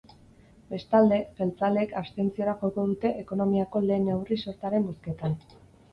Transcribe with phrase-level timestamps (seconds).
[0.69, 5.37] Bestalde, jeltzaleek abstentziora joko dute ekonomiako lehen neurri-sortaren bozketan.